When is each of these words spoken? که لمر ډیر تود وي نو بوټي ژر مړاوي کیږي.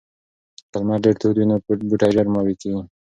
که 0.71 0.75
لمر 0.81 0.99
ډیر 1.03 1.15
تود 1.21 1.35
وي 1.37 1.45
نو 1.49 1.55
بوټي 1.89 2.09
ژر 2.15 2.25
مړاوي 2.33 2.55
کیږي. 2.61 2.81